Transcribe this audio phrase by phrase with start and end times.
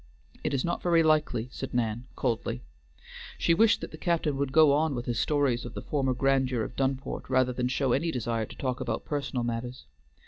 [0.43, 2.63] "It is not very likely," said Nan coldly.
[3.37, 6.63] She wished that the captain would go on with his stories of the former grandeur
[6.63, 9.85] of Dunport, rather than show any desire to talk about personal matters.